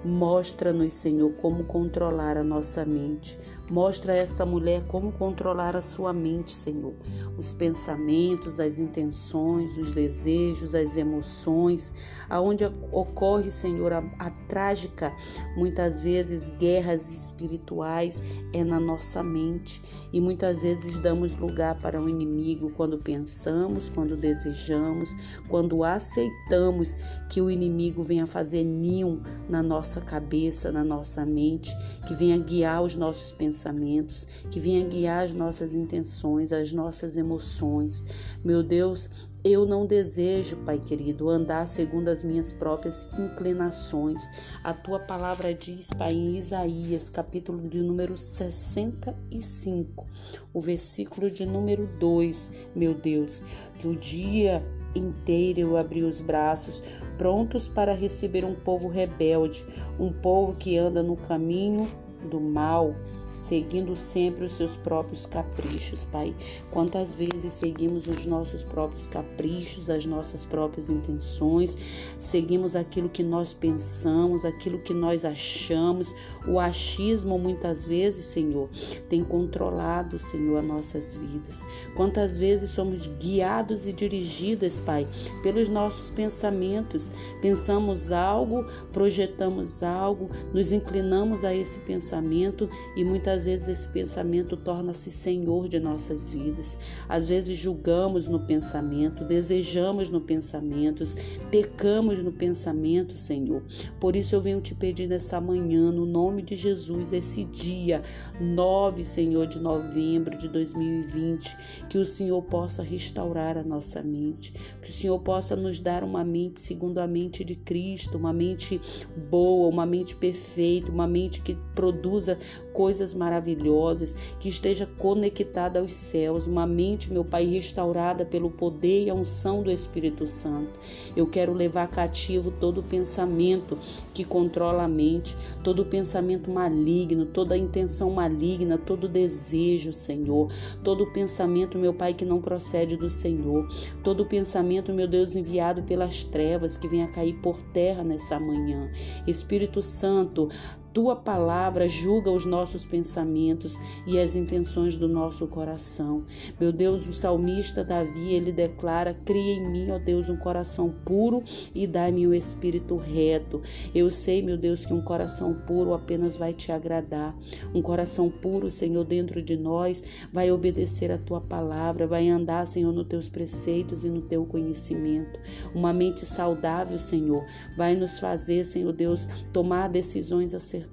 Mostra-nos, 0.04 0.92
Senhor, 0.92 1.32
como 1.32 1.64
controlar 1.64 2.36
a 2.36 2.44
nossa 2.44 2.84
mente. 2.84 3.38
Mostra 3.68 4.12
a 4.12 4.16
esta 4.16 4.46
mulher 4.46 4.84
como 4.86 5.10
controlar 5.10 5.74
a 5.74 5.82
sua 5.82 6.12
mente, 6.12 6.52
Senhor. 6.52 6.94
Os 7.36 7.52
pensamentos, 7.52 8.60
as 8.60 8.78
intenções, 8.78 9.76
os 9.76 9.90
desejos, 9.90 10.72
as 10.72 10.96
emoções, 10.96 11.92
aonde 12.30 12.64
ocorre, 12.92 13.50
Senhor, 13.50 13.92
a, 13.92 14.04
a 14.20 14.30
trágica, 14.48 15.12
muitas 15.56 16.00
vezes, 16.00 16.48
guerras 16.48 17.12
espirituais 17.12 18.22
é 18.52 18.62
na 18.62 18.78
nossa 18.78 19.20
mente. 19.20 19.82
E 20.12 20.20
muitas 20.20 20.62
vezes 20.62 21.00
damos 21.00 21.34
lugar 21.34 21.74
para 21.80 22.00
o 22.00 22.08
inimigo 22.08 22.70
quando 22.70 22.98
pensamos, 22.98 23.88
quando 23.88 24.16
desejamos, 24.16 25.10
quando 25.48 25.82
aceitamos 25.82 26.94
que 27.28 27.40
o 27.40 27.50
inimigo 27.50 28.00
venha 28.00 28.28
fazer 28.28 28.62
ninho 28.62 29.20
na 29.48 29.60
nossa 29.60 30.00
cabeça, 30.00 30.70
na 30.70 30.84
nossa 30.84 31.26
mente, 31.26 31.76
que 32.06 32.14
venha 32.14 32.38
guiar 32.38 32.80
os 32.82 32.94
nossos 32.94 33.32
pensamentos 33.32 33.55
pensamentos, 33.56 34.28
que 34.50 34.60
venha 34.60 34.86
guiar 34.86 35.24
as 35.24 35.32
nossas 35.32 35.74
intenções, 35.74 36.52
as 36.52 36.72
nossas 36.72 37.16
emoções. 37.16 38.04
Meu 38.44 38.62
Deus, 38.62 39.08
eu 39.42 39.64
não 39.64 39.86
desejo, 39.86 40.58
Pai 40.58 40.78
querido, 40.78 41.30
andar 41.30 41.66
segundo 41.66 42.08
as 42.08 42.22
minhas 42.22 42.52
próprias 42.52 43.08
inclinações. 43.18 44.28
A 44.62 44.74
tua 44.74 44.98
palavra 44.98 45.54
diz, 45.54 45.88
Pai, 45.88 46.12
em 46.12 46.36
Isaías, 46.36 47.08
capítulo 47.08 47.66
de 47.66 47.80
número 47.80 48.16
65, 48.16 50.06
o 50.52 50.60
versículo 50.60 51.30
de 51.30 51.46
número 51.46 51.88
2, 51.98 52.50
meu 52.74 52.92
Deus, 52.92 53.42
que 53.78 53.88
o 53.88 53.96
dia 53.96 54.62
inteiro 54.94 55.60
eu 55.60 55.76
abri 55.76 56.02
os 56.02 56.20
braços, 56.20 56.82
prontos 57.16 57.68
para 57.68 57.94
receber 57.94 58.44
um 58.44 58.54
povo 58.54 58.88
rebelde, 58.88 59.64
um 59.98 60.12
povo 60.12 60.54
que 60.54 60.76
anda 60.76 61.02
no 61.02 61.16
caminho 61.16 61.88
do 62.26 62.40
mal, 62.40 62.94
seguindo 63.36 63.94
sempre 63.94 64.46
os 64.46 64.54
seus 64.54 64.74
próprios 64.74 65.26
caprichos, 65.26 66.06
Pai. 66.06 66.34
Quantas 66.70 67.14
vezes 67.14 67.52
seguimos 67.52 68.08
os 68.08 68.24
nossos 68.24 68.64
próprios 68.64 69.06
caprichos, 69.06 69.90
as 69.90 70.06
nossas 70.06 70.44
próprias 70.44 70.88
intenções, 70.88 71.76
seguimos 72.18 72.74
aquilo 72.74 73.10
que 73.10 73.22
nós 73.22 73.52
pensamos, 73.52 74.44
aquilo 74.44 74.78
que 74.78 74.94
nós 74.94 75.24
achamos. 75.24 76.14
O 76.48 76.58
achismo, 76.58 77.38
muitas 77.38 77.84
vezes, 77.84 78.24
Senhor, 78.24 78.68
tem 79.08 79.22
controlado, 79.22 80.18
Senhor, 80.18 80.58
as 80.58 80.64
nossas 80.64 81.14
vidas. 81.14 81.66
Quantas 81.94 82.38
vezes 82.38 82.70
somos 82.70 83.06
guiados 83.06 83.86
e 83.86 83.92
dirigidas, 83.92 84.80
Pai, 84.80 85.06
pelos 85.42 85.68
nossos 85.68 86.10
pensamentos. 86.10 87.12
Pensamos 87.42 88.10
algo, 88.10 88.64
projetamos 88.92 89.82
algo, 89.82 90.30
nos 90.54 90.72
inclinamos 90.72 91.44
a 91.44 91.54
esse 91.54 91.78
pensamento 91.80 92.68
e 92.96 93.04
muitas 93.04 93.25
Muitas 93.26 93.44
vezes 93.44 93.66
esse 93.66 93.88
pensamento 93.88 94.56
torna-se 94.56 95.10
senhor 95.10 95.68
de 95.68 95.80
nossas 95.80 96.30
vidas. 96.30 96.78
Às 97.08 97.28
vezes 97.28 97.58
julgamos 97.58 98.28
no 98.28 98.38
pensamento, 98.46 99.24
desejamos 99.24 100.08
no 100.08 100.20
pensamento, 100.20 101.02
pecamos 101.50 102.22
no 102.22 102.30
pensamento, 102.30 103.18
Senhor. 103.18 103.64
Por 103.98 104.14
isso 104.14 104.36
eu 104.36 104.40
venho 104.40 104.60
te 104.60 104.76
pedir 104.76 105.08
nessa 105.08 105.40
manhã, 105.40 105.90
no 105.90 106.06
nome 106.06 106.40
de 106.40 106.54
Jesus, 106.54 107.12
esse 107.12 107.42
dia 107.46 108.00
9, 108.40 109.02
Senhor, 109.02 109.48
de 109.48 109.58
novembro 109.58 110.38
de 110.38 110.48
2020, 110.48 111.56
que 111.90 111.98
o 111.98 112.06
Senhor 112.06 112.40
possa 112.42 112.80
restaurar 112.80 113.58
a 113.58 113.64
nossa 113.64 114.04
mente, 114.04 114.52
que 114.80 114.88
o 114.88 114.92
Senhor 114.92 115.18
possa 115.18 115.56
nos 115.56 115.80
dar 115.80 116.04
uma 116.04 116.22
mente 116.22 116.60
segundo 116.60 116.98
a 116.98 117.08
mente 117.08 117.42
de 117.42 117.56
Cristo, 117.56 118.18
uma 118.18 118.32
mente 118.32 118.80
boa, 119.28 119.68
uma 119.68 119.84
mente 119.84 120.14
perfeita, 120.14 120.92
uma 120.92 121.08
mente 121.08 121.40
que 121.40 121.58
produza 121.74 122.38
coisas 122.72 123.15
maravilhosas, 123.16 124.16
que 124.38 124.48
esteja 124.48 124.86
conectada 124.98 125.80
aos 125.80 125.94
céus, 125.94 126.46
uma 126.46 126.66
mente, 126.66 127.12
meu 127.12 127.24
Pai, 127.24 127.46
restaurada 127.46 128.24
pelo 128.24 128.50
poder 128.50 129.04
e 129.04 129.10
a 129.10 129.14
unção 129.14 129.62
do 129.62 129.70
Espírito 129.70 130.26
Santo. 130.26 130.70
Eu 131.16 131.26
quero 131.26 131.52
levar 131.52 131.88
cativo 131.88 132.52
todo 132.60 132.82
pensamento 132.82 133.78
que 134.14 134.24
controla 134.24 134.84
a 134.84 134.88
mente, 134.88 135.36
todo 135.64 135.84
pensamento 135.84 136.50
maligno, 136.50 137.26
toda 137.26 137.56
intenção 137.56 138.10
maligna, 138.10 138.78
todo 138.78 139.08
desejo, 139.08 139.92
Senhor, 139.92 140.52
todo 140.84 141.12
pensamento, 141.12 141.78
meu 141.78 141.94
Pai, 141.94 142.14
que 142.14 142.24
não 142.24 142.40
procede 142.40 142.96
do 142.96 143.08
Senhor, 143.08 143.66
todo 144.02 144.26
pensamento, 144.26 144.92
meu 144.92 145.08
Deus, 145.08 145.34
enviado 145.34 145.82
pelas 145.82 146.24
trevas 146.24 146.76
que 146.76 146.88
venha 146.88 147.08
cair 147.08 147.34
por 147.40 147.58
terra 147.72 148.04
nessa 148.04 148.38
manhã. 148.38 148.90
Espírito 149.26 149.80
Santo, 149.80 150.48
tua 150.96 151.14
palavra 151.14 151.86
julga 151.86 152.30
os 152.30 152.46
nossos 152.46 152.86
pensamentos 152.86 153.82
e 154.06 154.18
as 154.18 154.34
intenções 154.34 154.96
do 154.96 155.06
nosso 155.06 155.46
coração. 155.46 156.24
Meu 156.58 156.72
Deus, 156.72 157.06
o 157.06 157.12
salmista 157.12 157.84
Davi, 157.84 158.32
ele 158.32 158.50
declara: 158.50 159.12
Cria 159.12 159.56
em 159.56 159.68
mim, 159.68 159.90
ó 159.90 159.98
Deus, 159.98 160.30
um 160.30 160.38
coração 160.38 160.90
puro 161.04 161.42
e 161.74 161.86
dai-me 161.86 162.26
um 162.26 162.32
espírito 162.32 162.96
reto. 162.96 163.60
Eu 163.94 164.10
sei, 164.10 164.40
meu 164.40 164.56
Deus, 164.56 164.86
que 164.86 164.94
um 164.94 165.02
coração 165.02 165.52
puro 165.66 165.92
apenas 165.92 166.34
vai 166.34 166.54
te 166.54 166.72
agradar. 166.72 167.36
Um 167.74 167.82
coração 167.82 168.30
puro, 168.30 168.70
Senhor, 168.70 169.04
dentro 169.04 169.42
de 169.42 169.54
nós, 169.54 170.02
vai 170.32 170.50
obedecer 170.50 171.12
a 171.12 171.18
tua 171.18 171.42
palavra, 171.42 172.06
vai 172.06 172.26
andar, 172.30 172.66
Senhor, 172.66 172.90
nos 172.90 173.06
teus 173.06 173.28
preceitos 173.28 174.06
e 174.06 174.08
no 174.08 174.22
teu 174.22 174.46
conhecimento. 174.46 175.38
Uma 175.74 175.92
mente 175.92 176.24
saudável, 176.24 176.98
Senhor, 176.98 177.44
vai 177.76 177.94
nos 177.94 178.18
fazer, 178.18 178.64
Senhor 178.64 178.94
Deus, 178.94 179.28
tomar 179.52 179.88
decisões 179.88 180.54
acertadas 180.54 180.85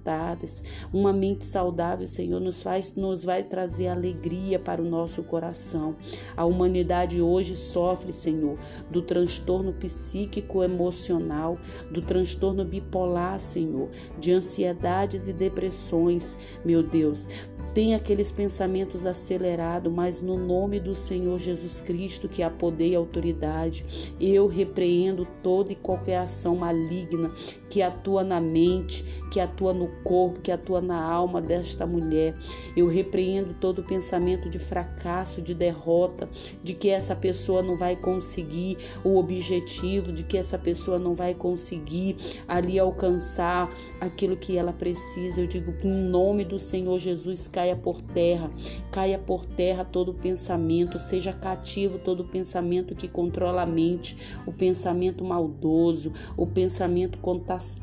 Uma 0.94 1.14
mente 1.14 1.46
saudável, 1.46 2.08
Senhor, 2.08 2.40
nos 2.40 2.62
faz, 2.62 2.96
nos 2.96 3.24
vai 3.24 3.44
trazer 3.44 3.88
alegria 3.88 4.60
para 4.60 4.82
o 4.82 4.86
nosso 4.86 5.24
coração. 5.24 5.96
A 6.36 6.46
humanidade 6.46 7.22
hoje 7.22 7.56
sofre, 7.56 8.12
Senhor, 8.12 8.58
do 8.90 9.02
transtorno 9.02 9.74
psíquico 9.74 10.64
emocional, 10.64 11.58
do 11.92 12.02
transtorno 12.02 12.66
bipolar, 12.66 13.40
Senhor, 13.40 13.90
de 14.20 14.32
ansiedades 14.32 15.28
e 15.28 15.34
depressões, 15.34 16.40
meu 16.64 16.84
Deus 16.84 17.28
tem 17.74 17.96
aqueles 17.96 18.32
pensamentos 18.32 19.06
acelerados, 19.06 19.92
mas 19.92 20.22
no 20.22 20.38
nome 20.38 20.80
do 20.80 20.96
Senhor 20.96 21.40
Jesus 21.40 21.82
Cristo, 21.82 22.30
que 22.30 22.44
há 22.44 22.50
poder 22.50 22.90
e 22.90 22.96
autoridade, 22.96 24.14
eu 24.20 24.48
repreendo 24.48 25.28
toda 25.42 25.72
e 25.72 25.76
qualquer 25.76 26.18
ação 26.18 26.56
maligna 26.56 27.32
que 27.74 27.82
atua 27.82 28.24
na 28.24 28.40
mente, 28.40 29.04
que 29.32 29.40
atua 29.40 29.74
no 29.74 29.88
corpo, 30.04 30.42
que 30.42 30.52
atua 30.52 30.80
na 30.80 31.04
alma 31.04 31.42
desta 31.42 31.88
mulher. 31.88 32.36
Eu 32.78 32.88
repreendo 32.88 33.56
todo 33.56 33.82
pensamento 33.82 34.48
de 34.48 34.60
fracasso, 34.60 35.42
de 35.42 35.56
derrota, 35.56 36.30
de 36.64 36.76
que 36.76 36.90
essa 36.90 37.16
pessoa 37.16 37.64
não 37.64 37.76
vai 37.76 37.96
conseguir 37.96 38.78
o 39.04 39.18
objetivo, 39.18 40.12
de 40.12 40.22
que 40.22 40.38
essa 40.38 40.60
pessoa 40.60 41.00
não 41.00 41.16
vai 41.16 41.34
conseguir 41.34 42.16
ali 42.48 42.78
alcançar 42.78 43.74
aquilo 44.00 44.38
que 44.38 44.56
ela 44.56 44.72
precisa. 44.72 45.42
Eu 45.42 45.48
digo, 45.48 45.74
em 45.84 46.10
nome 46.10 46.46
do 46.46 46.60
Senhor 46.60 47.00
Jesus, 47.00 47.48
caia 47.64 47.76
por 47.78 48.02
terra, 48.02 48.52
caia 48.92 49.18
por 49.18 49.46
terra 49.46 49.86
todo 49.86 50.14
pensamento, 50.14 51.00
seja 51.00 51.32
cativo 51.32 51.98
todo 51.98 52.28
pensamento 52.28 52.94
que 52.94 53.08
controla 53.08 53.62
a 53.62 53.66
mente, 53.66 54.18
o 54.46 54.52
pensamento 54.52 55.24
maldoso, 55.24 56.12
o 56.36 56.46
pensamento 56.46 57.18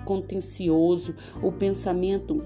contencioso, 0.05 1.15
o 1.43 1.51
pensamento 1.51 2.45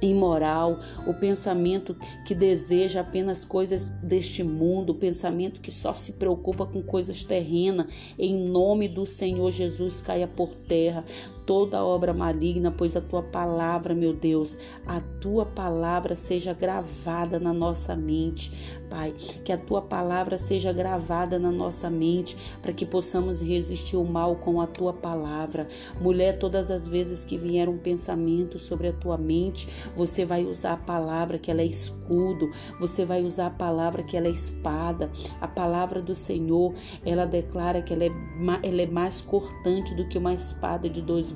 imoral, 0.00 0.80
o 1.06 1.14
pensamento 1.14 1.96
que 2.26 2.34
deseja 2.34 3.00
apenas 3.00 3.44
coisas 3.44 3.92
deste 4.02 4.42
mundo, 4.42 4.90
o 4.90 4.94
pensamento 4.94 5.60
que 5.60 5.70
só 5.70 5.92
se 5.92 6.12
preocupa 6.12 6.64
com 6.66 6.82
coisas 6.82 7.24
terrenas, 7.24 7.86
em 8.18 8.34
nome 8.34 8.88
do 8.88 9.04
Senhor 9.04 9.50
Jesus 9.52 10.00
caia 10.00 10.26
por 10.26 10.54
terra 10.54 11.04
toda 11.46 11.84
obra 11.84 12.12
maligna, 12.12 12.70
pois 12.70 12.96
a 12.96 13.00
tua 13.00 13.22
palavra, 13.22 13.94
meu 13.94 14.12
Deus, 14.12 14.58
a 14.86 15.00
tua 15.20 15.44
palavra 15.44 16.16
seja 16.16 16.52
gravada 16.52 17.38
na 17.38 17.52
nossa 17.52 17.94
mente, 17.94 18.80
Pai, 18.88 19.12
que 19.44 19.52
a 19.52 19.58
tua 19.58 19.82
palavra 19.82 20.38
seja 20.38 20.72
gravada 20.72 21.38
na 21.38 21.50
nossa 21.50 21.90
mente, 21.90 22.36
para 22.62 22.72
que 22.72 22.86
possamos 22.86 23.42
resistir 23.42 23.96
o 23.96 24.04
mal 24.04 24.36
com 24.36 24.60
a 24.60 24.66
tua 24.66 24.92
palavra. 24.92 25.66
Mulher, 26.00 26.38
todas 26.38 26.70
as 26.70 26.86
vezes 26.86 27.24
que 27.24 27.36
vier 27.36 27.68
um 27.68 27.78
pensamento 27.78 28.58
sobre 28.58 28.88
a 28.88 28.92
tua 28.92 29.18
mente, 29.18 29.68
você 29.96 30.24
vai 30.24 30.44
usar 30.44 30.74
a 30.74 30.76
palavra 30.76 31.38
que 31.38 31.50
ela 31.50 31.60
é 31.60 31.66
escudo, 31.66 32.50
você 32.80 33.04
vai 33.04 33.22
usar 33.22 33.46
a 33.46 33.50
palavra 33.50 34.02
que 34.02 34.16
ela 34.16 34.28
é 34.28 34.30
espada. 34.30 35.10
A 35.40 35.48
palavra 35.48 36.00
do 36.00 36.14
Senhor, 36.14 36.72
ela 37.04 37.26
declara 37.26 37.82
que 37.82 37.92
ela 37.92 38.04
é, 38.04 38.10
ela 38.62 38.82
é 38.82 38.86
mais 38.86 39.20
cortante 39.20 39.94
do 39.94 40.06
que 40.08 40.18
uma 40.18 40.32
espada 40.32 40.88
de 40.88 41.02
dois 41.02 41.33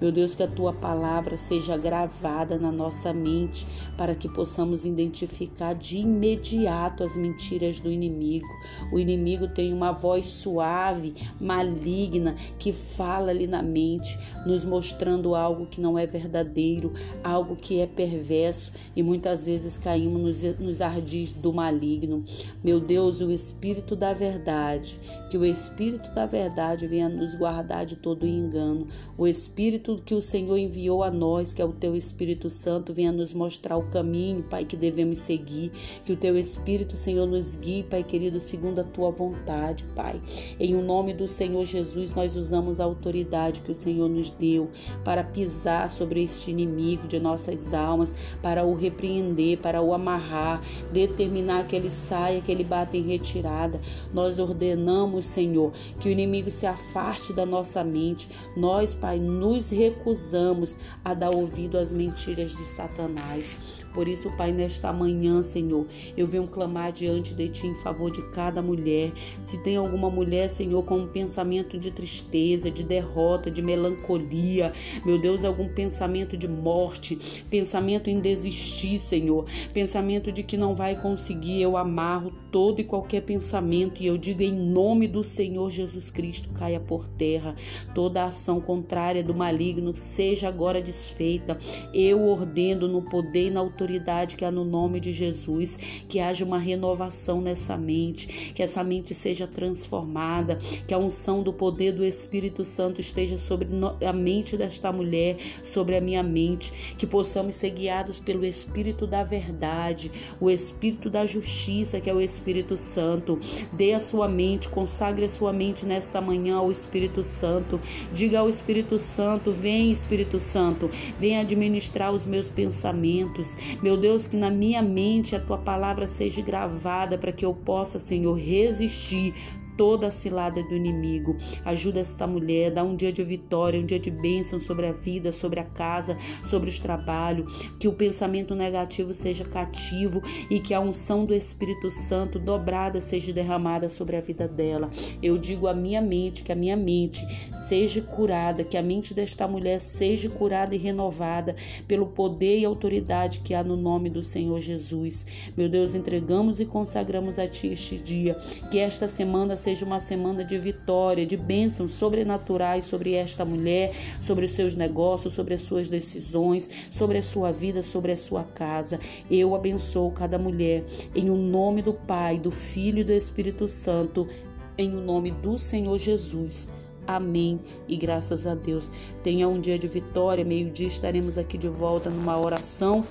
Meu 0.00 0.10
Deus, 0.10 0.34
que 0.34 0.42
a 0.42 0.48
tua 0.48 0.72
palavra 0.72 1.36
seja 1.36 1.76
gravada 1.76 2.58
na 2.58 2.72
nossa 2.72 3.12
mente, 3.12 3.66
para 3.96 4.14
que 4.14 4.28
possamos 4.28 4.84
identificar 4.84 5.74
de 5.74 5.98
imediato 5.98 7.04
as 7.04 7.16
mentiras 7.16 7.80
do 7.80 7.90
inimigo. 7.90 8.48
O 8.92 8.98
inimigo 8.98 9.48
tem 9.48 9.72
uma 9.72 9.92
voz 9.92 10.26
suave, 10.26 11.14
maligna, 11.40 12.34
que 12.58 12.72
fala 12.72 13.30
ali 13.30 13.46
na 13.46 13.62
mente, 13.62 14.18
nos 14.46 14.64
mostrando 14.64 15.34
algo 15.34 15.66
que 15.66 15.80
não 15.80 15.98
é 15.98 16.06
verdadeiro, 16.06 16.92
algo 17.22 17.56
que 17.56 17.80
é 17.80 17.86
perverso 17.86 18.72
e 18.94 19.02
muitas 19.02 19.46
vezes 19.46 19.78
caímos 19.78 20.42
nos, 20.42 20.58
nos 20.58 20.80
ardis 20.80 21.32
do 21.32 21.52
maligno. 21.52 22.24
Meu 22.62 22.80
Deus, 22.80 23.20
o 23.20 23.30
Espírito 23.30 23.94
da 23.94 24.12
verdade, 24.12 25.00
que 25.30 25.38
o 25.38 25.44
Espírito 25.44 26.12
da 26.14 26.26
verdade 26.26 26.86
venha 26.86 27.08
nos 27.08 27.34
guardar 27.34 27.86
de 27.86 27.96
todo 27.96 28.26
engano. 28.26 28.86
O 29.18 29.26
Espírito 29.26 30.00
que 30.04 30.14
o 30.14 30.20
Senhor 30.20 30.56
enviou 30.56 31.02
a 31.02 31.10
nós, 31.10 31.52
que 31.52 31.60
é 31.60 31.64
o 31.64 31.72
teu 31.72 31.94
Espírito 31.94 32.48
Santo, 32.48 32.94
venha 32.94 33.12
nos 33.12 33.34
mostrar 33.34 33.76
o 33.76 33.88
caminho, 33.90 34.42
Pai, 34.42 34.64
que 34.64 34.76
devemos 34.76 35.18
seguir. 35.18 35.70
Que 36.04 36.12
o 36.12 36.16
teu 36.16 36.36
Espírito 36.38 36.96
Senhor, 36.96 37.26
nos 37.26 37.56
guie, 37.56 37.82
Pai 37.82 38.02
querido, 38.02 38.40
segundo 38.40 38.80
a 38.80 38.84
tua 38.84 39.10
vontade, 39.10 39.84
Pai. 39.94 40.20
Em 40.58 40.74
o 40.74 40.82
nome 40.82 41.12
do 41.12 41.28
Senhor 41.28 41.64
Jesus, 41.64 42.14
nós 42.14 42.36
usamos 42.36 42.80
a 42.80 42.84
autoridade 42.84 43.60
que 43.60 43.70
o 43.70 43.74
Senhor 43.74 44.08
nos 44.08 44.30
deu 44.30 44.70
para 45.04 45.24
pisar 45.24 45.90
sobre 45.90 46.22
este 46.22 46.50
inimigo 46.50 47.06
de 47.06 47.20
nossas 47.20 47.74
almas, 47.74 48.14
para 48.40 48.64
o 48.64 48.74
repreender, 48.74 49.58
para 49.58 49.82
o 49.82 49.92
amarrar, 49.92 50.62
determinar 50.92 51.66
que 51.66 51.76
ele 51.76 51.90
saia, 51.90 52.40
que 52.40 52.50
ele 52.50 52.64
bata 52.64 52.96
em 52.96 53.02
retirada. 53.02 53.80
Nós 54.12 54.38
ordenamos, 54.38 55.24
Senhor, 55.24 55.72
que 56.00 56.08
o 56.08 56.12
inimigo 56.12 56.50
se 56.50 56.66
afaste 56.66 57.32
da 57.32 57.44
nossa 57.44 57.84
mente. 57.84 58.28
Nós, 58.56 58.94
Pai, 59.02 59.18
nos 59.18 59.70
recusamos 59.70 60.78
a 61.04 61.12
dar 61.12 61.30
ouvido 61.30 61.76
às 61.76 61.92
mentiras 61.92 62.52
de 62.52 62.64
Satanás. 62.64 63.81
Por 63.94 64.08
isso, 64.08 64.30
Pai, 64.36 64.52
nesta 64.52 64.92
manhã, 64.92 65.42
Senhor, 65.42 65.86
eu 66.16 66.26
venho 66.26 66.46
clamar 66.46 66.92
diante 66.92 67.34
de 67.34 67.48
Ti 67.48 67.66
em 67.66 67.74
favor 67.74 68.10
de 68.10 68.22
cada 68.30 68.62
mulher. 68.62 69.12
Se 69.40 69.62
tem 69.62 69.76
alguma 69.76 70.10
mulher, 70.10 70.48
Senhor, 70.48 70.82
com 70.84 70.98
um 70.98 71.06
pensamento 71.06 71.78
de 71.78 71.90
tristeza, 71.90 72.70
de 72.70 72.82
derrota, 72.82 73.50
de 73.50 73.60
melancolia, 73.60 74.72
meu 75.04 75.18
Deus, 75.18 75.44
algum 75.44 75.68
pensamento 75.68 76.36
de 76.36 76.48
morte, 76.48 77.44
pensamento 77.50 78.08
em 78.08 78.20
desistir, 78.20 78.98
Senhor, 78.98 79.44
pensamento 79.72 80.32
de 80.32 80.42
que 80.42 80.56
não 80.56 80.74
vai 80.74 81.00
conseguir, 81.00 81.60
eu 81.60 81.76
amarro 81.76 82.32
todo 82.50 82.80
e 82.80 82.84
qualquer 82.84 83.22
pensamento 83.22 84.02
e 84.02 84.06
eu 84.06 84.18
digo 84.18 84.42
em 84.42 84.52
nome 84.52 85.06
do 85.06 85.22
Senhor 85.22 85.70
Jesus 85.70 86.10
Cristo, 86.10 86.48
caia 86.50 86.80
por 86.80 87.06
terra. 87.08 87.54
Toda 87.94 88.24
ação 88.24 88.60
contrária 88.60 89.22
do 89.22 89.34
maligno 89.34 89.96
seja 89.96 90.48
agora 90.48 90.80
desfeita. 90.80 91.58
Eu 91.92 92.26
ordeno 92.26 92.86
no 92.88 93.02
poder 93.02 93.46
e 93.46 93.50
na 93.50 93.60
autoridade 93.60 93.81
autoridade 93.82 94.36
que 94.36 94.44
há 94.44 94.50
no 94.50 94.64
nome 94.64 95.00
de 95.00 95.12
Jesus, 95.12 95.78
que 96.08 96.20
haja 96.20 96.44
uma 96.44 96.58
renovação 96.58 97.40
nessa 97.40 97.76
mente, 97.76 98.52
que 98.54 98.62
essa 98.62 98.84
mente 98.84 99.14
seja 99.14 99.46
transformada, 99.46 100.56
que 100.86 100.94
a 100.94 100.98
unção 100.98 101.42
do 101.42 101.52
poder 101.52 101.92
do 101.92 102.04
Espírito 102.04 102.62
Santo 102.62 103.00
esteja 103.00 103.38
sobre 103.38 103.68
a 104.06 104.12
mente 104.12 104.56
desta 104.56 104.92
mulher, 104.92 105.36
sobre 105.64 105.96
a 105.96 106.00
minha 106.00 106.22
mente, 106.22 106.94
que 106.96 107.06
possamos 107.06 107.56
ser 107.56 107.70
guiados 107.70 108.20
pelo 108.20 108.44
Espírito 108.44 109.06
da 109.06 109.24
verdade, 109.24 110.10
o 110.40 110.48
Espírito 110.48 111.10
da 111.10 111.26
justiça, 111.26 112.00
que 112.00 112.08
é 112.08 112.14
o 112.14 112.20
Espírito 112.20 112.76
Santo. 112.76 113.38
Dê 113.72 113.94
a 113.94 114.00
sua 114.00 114.28
mente, 114.28 114.68
consagre 114.68 115.24
a 115.24 115.28
sua 115.28 115.52
mente 115.52 115.84
nessa 115.84 116.20
manhã 116.20 116.56
ao 116.56 116.70
Espírito 116.70 117.22
Santo. 117.22 117.80
Diga 118.12 118.38
ao 118.38 118.48
Espírito 118.48 118.98
Santo: 118.98 119.50
vem, 119.50 119.90
Espírito 119.90 120.38
Santo, 120.38 120.88
vem 121.18 121.38
administrar 121.38 122.12
os 122.12 122.24
meus 122.24 122.50
pensamentos, 122.50 123.56
meu 123.82 123.96
Deus, 123.96 124.26
que 124.26 124.36
na 124.36 124.50
minha 124.50 124.82
mente 124.82 125.36
a 125.36 125.40
tua 125.40 125.58
palavra 125.58 126.06
seja 126.06 126.42
gravada 126.42 127.16
para 127.16 127.32
que 127.32 127.44
eu 127.44 127.54
possa, 127.54 127.98
Senhor, 127.98 128.34
resistir 128.34 129.34
toda 129.76 130.08
a 130.08 130.10
cilada 130.10 130.62
do 130.62 130.74
inimigo. 130.74 131.36
Ajuda 131.64 132.00
esta 132.00 132.26
mulher, 132.26 132.70
dá 132.70 132.82
um 132.82 132.96
dia 132.96 133.12
de 133.12 133.22
vitória, 133.22 133.80
um 133.80 133.86
dia 133.86 133.98
de 133.98 134.10
bênção 134.10 134.58
sobre 134.58 134.86
a 134.86 134.92
vida, 134.92 135.32
sobre 135.32 135.60
a 135.60 135.64
casa, 135.64 136.16
sobre 136.42 136.68
os 136.68 136.78
trabalhos. 136.78 137.70
Que 137.78 137.88
o 137.88 137.92
pensamento 137.92 138.54
negativo 138.54 139.12
seja 139.14 139.44
cativo 139.44 140.22
e 140.50 140.60
que 140.60 140.74
a 140.74 140.80
unção 140.80 141.24
do 141.24 141.34
Espírito 141.34 141.90
Santo 141.90 142.38
dobrada 142.38 143.00
seja 143.00 143.32
derramada 143.32 143.88
sobre 143.88 144.16
a 144.16 144.20
vida 144.20 144.48
dela. 144.48 144.90
Eu 145.22 145.38
digo 145.38 145.66
à 145.66 145.74
minha 145.74 146.00
mente 146.00 146.42
que 146.42 146.52
a 146.52 146.56
minha 146.56 146.76
mente 146.76 147.24
seja 147.52 148.00
curada, 148.00 148.64
que 148.64 148.76
a 148.76 148.82
mente 148.82 149.14
desta 149.14 149.46
mulher 149.46 149.80
seja 149.80 150.28
curada 150.28 150.74
e 150.74 150.78
renovada 150.78 151.54
pelo 151.86 152.06
poder 152.06 152.58
e 152.58 152.64
autoridade 152.64 153.40
que 153.40 153.54
há 153.54 153.62
no 153.62 153.76
nome 153.76 154.10
do 154.10 154.22
Senhor 154.22 154.60
Jesus. 154.60 155.26
Meu 155.56 155.68
Deus, 155.68 155.94
entregamos 155.94 156.60
e 156.60 156.66
consagramos 156.66 157.38
a 157.38 157.46
Ti 157.46 157.68
este 157.68 157.98
dia. 158.00 158.36
Que 158.70 158.78
esta 158.78 159.08
semana 159.08 159.56
seja 159.62 159.86
uma 159.86 160.00
semana 160.00 160.44
de 160.44 160.58
vitória, 160.58 161.24
de 161.24 161.36
bênçãos 161.36 161.92
sobrenaturais 161.92 162.84
sobre 162.84 163.14
esta 163.14 163.44
mulher, 163.44 163.94
sobre 164.20 164.44
os 164.44 164.50
seus 164.50 164.74
negócios, 164.74 165.32
sobre 165.32 165.54
as 165.54 165.60
suas 165.60 165.88
decisões, 165.88 166.68
sobre 166.90 167.18
a 167.18 167.22
sua 167.22 167.52
vida, 167.52 167.82
sobre 167.82 168.12
a 168.12 168.16
sua 168.16 168.42
casa. 168.42 168.98
Eu 169.30 169.54
abençoo 169.54 170.10
cada 170.10 170.38
mulher 170.38 170.84
em 171.14 171.30
o 171.30 171.36
nome 171.36 171.80
do 171.80 171.94
Pai, 171.94 172.38
do 172.38 172.50
Filho 172.50 172.98
e 172.98 173.04
do 173.04 173.12
Espírito 173.12 173.68
Santo, 173.68 174.28
em 174.76 174.90
o 174.94 175.00
nome 175.00 175.30
do 175.30 175.56
Senhor 175.56 175.96
Jesus. 175.96 176.68
Amém. 177.06 177.60
E 177.88 177.96
graças 177.96 178.46
a 178.46 178.54
Deus. 178.54 178.90
Tenha 179.22 179.48
um 179.48 179.60
dia 179.60 179.78
de 179.78 179.86
vitória. 179.86 180.44
Meio-dia 180.44 180.86
estaremos 180.86 181.38
aqui 181.38 181.56
de 181.56 181.68
volta 181.68 182.10
numa 182.10 182.38
oração 182.38 183.04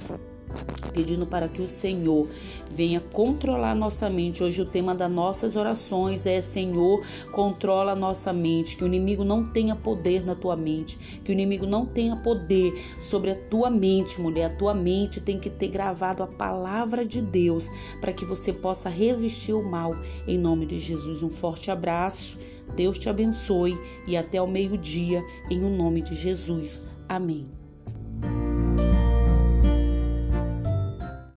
pedindo 0.92 1.26
para 1.26 1.48
que 1.48 1.62
o 1.62 1.68
Senhor 1.68 2.28
venha 2.74 3.00
controlar 3.00 3.76
nossa 3.76 4.10
mente. 4.10 4.44
Hoje 4.44 4.62
o 4.62 4.66
tema 4.66 4.94
das 4.94 5.12
nossas 5.12 5.56
orações 5.56 6.26
é 6.26 6.42
Senhor, 6.42 7.02
controla 7.32 7.96
nossa 7.96 8.32
mente, 8.32 8.76
que 8.76 8.84
o 8.84 8.88
inimigo 8.88 9.24
não 9.24 9.46
tenha 9.46 9.76
poder 9.76 10.26
na 10.26 10.36
tua 10.36 10.56
mente, 10.56 10.98
que 11.24 11.32
o 11.32 11.34
inimigo 11.34 11.66
não 11.66 11.86
tenha 11.86 12.16
poder 12.16 12.74
sobre 13.00 13.32
a 13.32 13.36
tua 13.36 13.70
mente, 13.70 14.22
mulher. 14.22 14.46
A 14.46 14.56
tua 14.56 14.74
mente 14.74 15.20
tem 15.20 15.40
que 15.40 15.50
ter 15.50 15.68
gravado 15.68 16.24
a 16.24 16.28
palavra 16.28 17.06
de 17.06 17.22
Deus 17.22 17.70
para 18.00 18.14
que 18.14 18.26
você 18.26 18.54
possa 18.54 18.90
resistir 18.90 19.52
ao 19.52 19.64
mal. 19.64 19.96
Em 20.28 20.38
nome 20.38 20.66
de 20.66 20.80
Jesus, 20.80 21.22
um 21.24 21.30
forte 21.30 21.72
abraço. 21.72 22.38
Deus 22.76 22.98
te 22.98 23.10
abençoe 23.10 23.78
e 24.08 24.16
até 24.16 24.42
o 24.42 24.48
meio-dia, 24.48 25.24
em 25.50 25.64
o 25.64 25.70
nome 25.70 26.02
de 26.02 26.16
Jesus. 26.16 26.88
Amém. 27.08 27.61